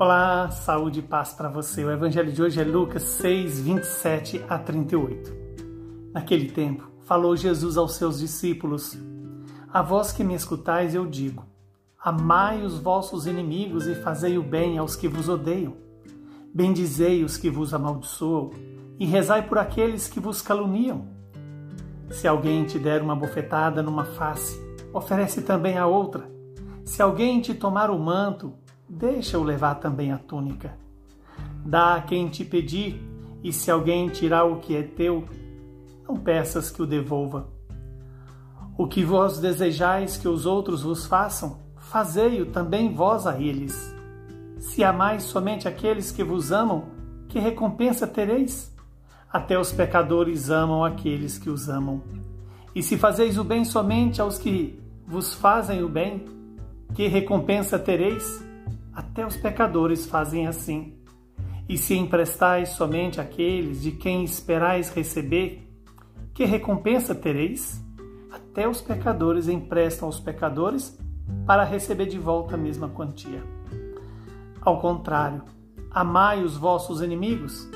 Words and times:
Olá, 0.00 0.48
saúde 0.52 1.00
e 1.00 1.02
paz 1.02 1.32
para 1.32 1.48
você. 1.48 1.84
O 1.84 1.90
evangelho 1.90 2.30
de 2.30 2.40
hoje 2.40 2.60
é 2.60 2.64
Lucas 2.64 3.02
6, 3.02 3.62
27 3.62 4.44
a 4.48 4.56
38. 4.56 5.34
Naquele 6.14 6.52
tempo, 6.52 6.88
falou 7.00 7.34
Jesus 7.34 7.76
aos 7.76 7.96
seus 7.96 8.20
discípulos: 8.20 8.96
A 9.72 9.82
vós 9.82 10.12
que 10.12 10.22
me 10.22 10.34
escutais, 10.34 10.94
eu 10.94 11.04
digo: 11.04 11.44
Amai 12.00 12.62
os 12.62 12.78
vossos 12.78 13.26
inimigos 13.26 13.88
e 13.88 13.96
fazei 13.96 14.38
o 14.38 14.42
bem 14.42 14.78
aos 14.78 14.94
que 14.94 15.08
vos 15.08 15.28
odeiam. 15.28 15.76
Bendizei 16.54 17.24
os 17.24 17.36
que 17.36 17.50
vos 17.50 17.74
amaldiçoam 17.74 18.50
e 19.00 19.04
rezai 19.04 19.48
por 19.48 19.58
aqueles 19.58 20.06
que 20.06 20.20
vos 20.20 20.40
caluniam. 20.40 21.08
Se 22.08 22.28
alguém 22.28 22.64
te 22.64 22.78
der 22.78 23.02
uma 23.02 23.16
bofetada 23.16 23.82
numa 23.82 24.04
face, 24.04 24.60
oferece 24.92 25.42
também 25.42 25.76
a 25.76 25.88
outra. 25.88 26.30
Se 26.84 27.02
alguém 27.02 27.40
te 27.40 27.52
tomar 27.52 27.90
o 27.90 27.98
manto, 27.98 28.54
deixa-o 28.88 29.42
levar 29.42 29.76
também 29.76 30.12
a 30.12 30.18
túnica. 30.18 30.74
Dá 31.64 31.96
a 31.96 32.02
quem 32.02 32.28
te 32.28 32.44
pedir, 32.44 33.00
e 33.42 33.52
se 33.52 33.70
alguém 33.70 34.08
tirar 34.08 34.44
o 34.44 34.56
que 34.56 34.74
é 34.74 34.82
teu, 34.82 35.24
não 36.08 36.16
peças 36.16 36.70
que 36.70 36.82
o 36.82 36.86
devolva. 36.86 37.48
O 38.76 38.86
que 38.86 39.04
vós 39.04 39.38
desejais 39.38 40.16
que 40.16 40.28
os 40.28 40.46
outros 40.46 40.82
vos 40.82 41.04
façam, 41.04 41.58
fazei-o 41.76 42.46
também 42.46 42.94
vós 42.94 43.26
a 43.26 43.40
eles. 43.40 43.94
Se 44.58 44.82
amais 44.82 45.24
somente 45.24 45.68
aqueles 45.68 46.10
que 46.10 46.24
vos 46.24 46.50
amam, 46.50 46.84
que 47.28 47.38
recompensa 47.38 48.06
tereis? 48.06 48.74
Até 49.30 49.58
os 49.58 49.70
pecadores 49.70 50.48
amam 50.48 50.84
aqueles 50.84 51.38
que 51.38 51.50
os 51.50 51.68
amam. 51.68 52.02
E 52.74 52.82
se 52.82 52.96
fazeis 52.96 53.36
o 53.36 53.44
bem 53.44 53.64
somente 53.64 54.20
aos 54.20 54.38
que 54.38 54.80
vos 55.06 55.34
fazem 55.34 55.82
o 55.82 55.88
bem, 55.88 56.24
que 56.94 57.06
recompensa 57.06 57.78
tereis? 57.78 58.47
Até 58.98 59.24
os 59.24 59.36
pecadores 59.36 60.06
fazem 60.06 60.48
assim. 60.48 60.98
E 61.68 61.78
se 61.78 61.94
emprestais 61.94 62.70
somente 62.70 63.20
àqueles 63.20 63.80
de 63.80 63.92
quem 63.92 64.24
esperais 64.24 64.90
receber, 64.90 65.72
que 66.34 66.44
recompensa 66.44 67.14
tereis? 67.14 67.80
Até 68.28 68.66
os 68.66 68.80
pecadores 68.80 69.46
emprestam 69.46 70.08
aos 70.08 70.18
pecadores 70.18 70.98
para 71.46 71.62
receber 71.62 72.06
de 72.06 72.18
volta 72.18 72.56
a 72.56 72.58
mesma 72.58 72.88
quantia. 72.88 73.40
Ao 74.60 74.80
contrário, 74.80 75.44
amai 75.92 76.42
os 76.42 76.56
vossos 76.56 77.00
inimigos, 77.00 77.70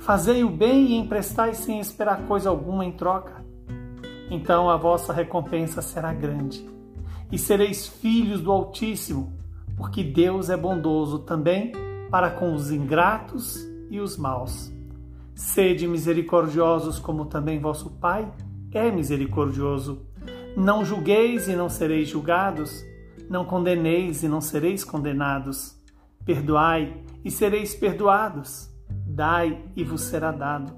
fazei 0.00 0.42
o 0.42 0.50
bem 0.50 0.86
e 0.86 0.96
emprestai 0.96 1.54
sem 1.54 1.78
esperar 1.78 2.26
coisa 2.26 2.50
alguma 2.50 2.84
em 2.84 2.90
troca. 2.90 3.44
Então 4.28 4.68
a 4.68 4.76
vossa 4.76 5.12
recompensa 5.12 5.80
será 5.80 6.12
grande, 6.12 6.68
e 7.30 7.38
sereis 7.38 7.86
filhos 7.86 8.40
do 8.40 8.50
Altíssimo 8.50 9.37
porque 9.78 10.02
Deus 10.02 10.50
é 10.50 10.56
bondoso 10.56 11.20
também 11.20 11.72
para 12.10 12.28
com 12.30 12.52
os 12.52 12.72
ingratos 12.72 13.64
e 13.88 14.00
os 14.00 14.16
maus. 14.16 14.70
Sede 15.34 15.86
misericordiosos, 15.86 16.98
como 16.98 17.26
também 17.26 17.60
vosso 17.60 17.90
Pai 17.90 18.30
é 18.74 18.90
misericordioso. 18.90 20.04
Não 20.56 20.84
julgueis 20.84 21.48
e 21.48 21.54
não 21.54 21.68
sereis 21.68 22.08
julgados, 22.08 22.84
não 23.30 23.44
condeneis 23.44 24.24
e 24.24 24.28
não 24.28 24.40
sereis 24.40 24.82
condenados. 24.82 25.78
Perdoai 26.24 27.00
e 27.24 27.30
sereis 27.30 27.74
perdoados. 27.74 28.68
Dai 29.06 29.64
e 29.76 29.84
vos 29.84 30.02
será 30.02 30.32
dado. 30.32 30.72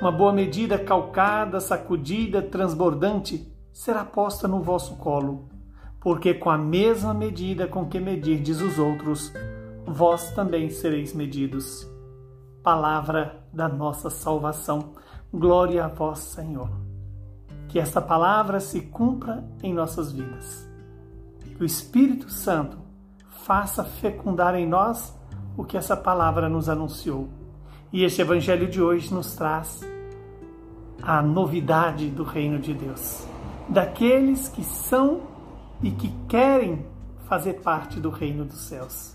Uma 0.00 0.12
boa 0.12 0.32
medida 0.32 0.78
calcada, 0.78 1.60
sacudida, 1.60 2.40
transbordante, 2.40 3.52
será 3.72 4.04
posta 4.04 4.46
no 4.46 4.62
vosso 4.62 4.96
colo 4.96 5.48
porque 6.00 6.32
com 6.32 6.48
a 6.48 6.56
mesma 6.56 7.12
medida 7.12 7.66
com 7.66 7.86
que 7.86 8.00
medirdes 8.00 8.60
os 8.60 8.78
outros, 8.78 9.32
vós 9.86 10.32
também 10.32 10.70
sereis 10.70 11.12
medidos. 11.12 11.86
Palavra 12.62 13.44
da 13.52 13.68
nossa 13.68 14.08
salvação. 14.08 14.94
Glória 15.32 15.84
a 15.84 15.88
vós, 15.88 16.18
Senhor. 16.20 16.70
Que 17.68 17.78
esta 17.78 18.00
palavra 18.00 18.60
se 18.60 18.80
cumpra 18.80 19.44
em 19.62 19.74
nossas 19.74 20.10
vidas. 20.10 20.68
Que 21.56 21.62
o 21.62 21.66
Espírito 21.66 22.30
Santo 22.30 22.78
faça 23.44 23.84
fecundar 23.84 24.54
em 24.54 24.66
nós 24.66 25.14
o 25.56 25.64
que 25.64 25.76
essa 25.76 25.96
palavra 25.96 26.48
nos 26.48 26.68
anunciou. 26.68 27.28
E 27.92 28.04
este 28.04 28.22
evangelho 28.22 28.68
de 28.68 28.80
hoje 28.80 29.12
nos 29.12 29.34
traz 29.34 29.80
a 31.02 31.22
novidade 31.22 32.08
do 32.08 32.22
reino 32.22 32.58
de 32.58 32.72
Deus. 32.72 33.26
Daqueles 33.68 34.48
que 34.48 34.64
são 34.64 35.22
e 35.82 35.90
que 35.90 36.08
querem 36.28 36.86
fazer 37.26 37.54
parte 37.54 38.00
do 38.00 38.10
reino 38.10 38.44
dos 38.44 38.60
céus. 38.60 39.14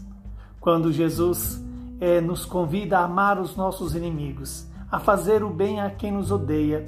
Quando 0.60 0.92
Jesus 0.92 1.64
é, 2.00 2.20
nos 2.22 2.46
convida 2.46 3.00
a 3.00 3.06
amar 3.06 3.40
os 3.40 3.56
nossos 3.56 3.96
inimigos, 3.96 4.68
a 4.92 5.00
fazer 5.00 5.44
o 5.44 5.50
bem 5.50 5.82
a 5.82 5.90
quem 5.90 6.12
nos 6.12 6.32
odeia, 6.32 6.86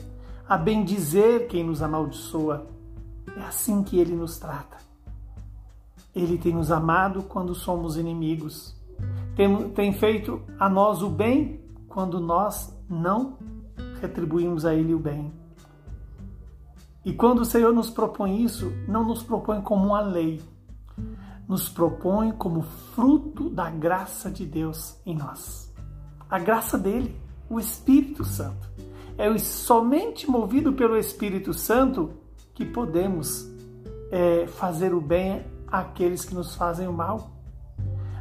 a 0.47 0.57
bendizer 0.57 1.47
quem 1.47 1.63
nos 1.63 1.81
amaldiçoa, 1.81 2.67
é 3.35 3.41
assim 3.41 3.83
que 3.83 3.99
ele 3.99 4.15
nos 4.15 4.37
trata. 4.39 4.77
Ele 6.15 6.37
tem 6.37 6.53
nos 6.53 6.71
amado 6.71 7.23
quando 7.23 7.53
somos 7.53 7.97
inimigos, 7.97 8.75
tem, 9.35 9.69
tem 9.69 9.93
feito 9.93 10.41
a 10.57 10.67
nós 10.67 11.03
o 11.03 11.09
bem 11.09 11.59
quando 11.87 12.19
nós 12.19 12.75
não 12.89 13.37
retribuímos 14.01 14.65
a 14.65 14.73
ele 14.73 14.93
o 14.93 14.99
bem. 14.99 15.31
E 17.07 17.13
quando 17.13 17.39
o 17.39 17.45
Senhor 17.45 17.73
nos 17.73 17.89
propõe 17.89 18.43
isso, 18.43 18.69
não 18.85 19.05
nos 19.05 19.23
propõe 19.23 19.61
como 19.61 19.87
uma 19.87 20.01
lei, 20.01 20.41
nos 21.47 21.69
propõe 21.69 22.33
como 22.33 22.63
fruto 22.63 23.49
da 23.49 23.69
graça 23.69 24.29
de 24.29 24.45
Deus 24.45 24.99
em 25.05 25.15
nós. 25.15 25.73
A 26.29 26.37
graça 26.37 26.77
dele, 26.77 27.15
o 27.49 27.61
Espírito 27.61 28.25
Santo. 28.25 28.69
É 29.17 29.37
somente 29.37 30.29
movido 30.29 30.73
pelo 30.73 30.97
Espírito 30.97 31.53
Santo 31.53 32.11
que 32.53 32.65
podemos 32.65 33.49
é, 34.11 34.45
fazer 34.45 34.93
o 34.93 34.99
bem 34.99 35.45
àqueles 35.65 36.25
que 36.25 36.35
nos 36.35 36.55
fazem 36.55 36.89
o 36.89 36.93
mal, 36.93 37.31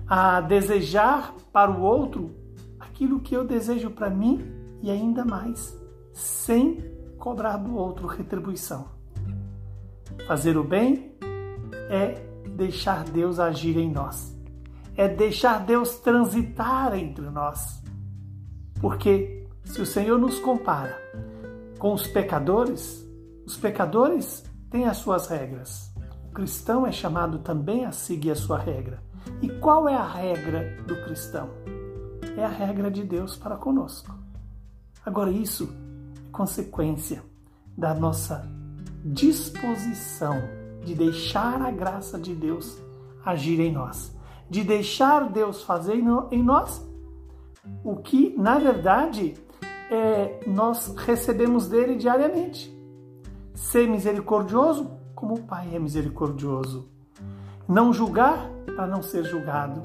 a 0.07 0.41
desejar 0.41 1.35
para 1.53 1.73
o 1.73 1.83
outro 1.83 2.37
aquilo 2.79 3.19
que 3.19 3.35
eu 3.35 3.45
desejo 3.45 3.91
para 3.91 4.09
mim 4.09 4.47
e 4.81 4.93
ainda 4.93 5.25
mais, 5.25 5.77
sem 6.13 6.95
cobrar 7.19 7.57
do 7.57 7.77
outro 7.77 8.07
retribuição. 8.07 8.89
Fazer 10.27 10.57
o 10.57 10.65
bem 10.65 11.17
é 11.91 12.15
deixar 12.57 13.05
Deus 13.05 13.39
agir 13.39 13.77
em 13.77 13.91
nós, 13.91 14.37
é 14.97 15.09
deixar 15.09 15.65
Deus 15.65 15.97
transitar 15.99 16.95
entre 16.95 17.29
nós. 17.31 17.83
Porque 18.81 19.47
se 19.65 19.81
o 19.81 19.87
Senhor 19.87 20.19
nos 20.19 20.39
compara 20.39 20.97
com 21.79 21.93
os 21.93 22.07
pecadores, 22.07 23.07
os 23.47 23.57
pecadores 23.57 24.45
têm 24.71 24.87
as 24.87 24.97
suas 24.97 25.29
regras. 25.29 25.93
O 26.29 26.33
cristão 26.33 26.87
é 26.87 26.93
chamado 26.93 27.39
também 27.39 27.85
a 27.85 27.93
seguir 27.93 28.33
a 28.33 28.37
sua 28.37 28.59
regra. 28.59 29.03
E 29.43 29.49
qual 29.49 29.89
é 29.89 29.95
a 29.95 30.07
regra 30.07 30.83
do 30.87 30.97
cristão? 31.05 31.51
É 32.37 32.45
a 32.45 32.49
regra 32.49 32.91
de 32.91 33.03
Deus 33.03 33.37
para 33.37 33.57
conosco. 33.57 34.15
Agora, 35.05 35.31
isso 35.31 35.73
consequência 36.37 37.23
da 37.77 37.95
nossa 37.95 38.47
disposição 39.03 40.37
de 40.85 40.95
deixar 40.95 41.63
a 41.63 41.71
graça 41.71 42.19
de 42.19 42.35
Deus 42.35 42.79
agir 43.25 43.59
em 43.59 43.73
nós, 43.73 44.15
de 44.49 44.63
deixar 44.63 45.31
Deus 45.31 45.63
fazer 45.63 45.95
em 45.95 46.43
nós 46.43 46.87
o 47.83 47.97
que, 47.97 48.37
na 48.37 48.59
verdade, 48.59 49.35
é, 49.91 50.41
nós 50.47 50.95
recebemos 50.97 51.69
dele 51.69 51.97
diariamente. 51.97 52.71
Ser 53.55 53.89
misericordioso 53.89 54.91
como 55.15 55.37
o 55.37 55.43
Pai 55.43 55.75
é 55.75 55.79
misericordioso. 55.79 56.87
Não 57.67 57.95
julgar 57.95 58.51
para 58.77 58.87
não 58.87 59.03
ser 59.03 59.25
julgado. 59.25 59.83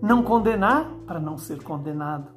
Não 0.00 0.22
condenar 0.22 0.90
para 1.06 1.20
não 1.20 1.36
ser 1.36 1.62
condenado. 1.62 2.30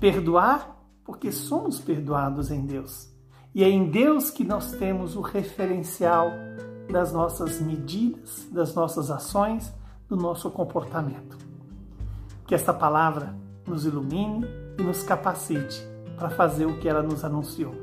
Perdoar 0.00 0.76
porque 1.04 1.30
somos 1.30 1.78
perdoados 1.78 2.50
em 2.50 2.64
Deus. 2.64 3.10
E 3.54 3.64
é 3.64 3.68
em 3.68 3.90
Deus 3.90 4.30
que 4.30 4.44
nós 4.44 4.72
temos 4.72 5.16
o 5.16 5.20
referencial 5.20 6.30
das 6.90 7.12
nossas 7.12 7.60
medidas, 7.60 8.48
das 8.50 8.74
nossas 8.74 9.10
ações, 9.10 9.72
do 10.08 10.16
nosso 10.16 10.50
comportamento. 10.50 11.36
Que 12.46 12.54
esta 12.54 12.72
palavra 12.72 13.34
nos 13.66 13.84
ilumine 13.84 14.46
e 14.78 14.82
nos 14.82 15.02
capacite 15.02 15.80
para 16.16 16.30
fazer 16.30 16.66
o 16.66 16.78
que 16.78 16.88
ela 16.88 17.02
nos 17.02 17.24
anunciou: 17.24 17.74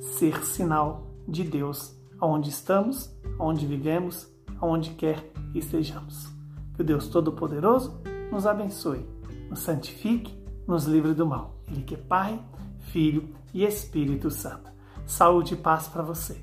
ser 0.00 0.44
sinal 0.44 1.06
de 1.26 1.44
Deus 1.44 1.94
aonde 2.18 2.50
estamos, 2.50 3.10
aonde 3.38 3.66
vivemos, 3.66 4.28
aonde 4.60 4.90
quer 4.90 5.32
que 5.52 5.58
estejamos. 5.58 6.28
Que 6.74 6.82
o 6.82 6.84
Deus 6.84 7.08
Todo-Poderoso 7.08 8.00
nos 8.30 8.46
abençoe, 8.46 9.06
nos 9.48 9.60
santifique, 9.60 10.36
nos 10.66 10.84
livre 10.84 11.14
do 11.14 11.26
mal. 11.26 11.54
Ele 11.68 11.82
que 11.82 11.94
é 11.94 11.98
Pai, 11.98 12.42
Filho 12.80 13.28
e 13.52 13.64
Espírito 13.64 14.30
Santo. 14.30 14.75
Saúde 15.06 15.54
e 15.54 15.56
paz 15.56 15.88
para 15.88 16.02
você. 16.02 16.42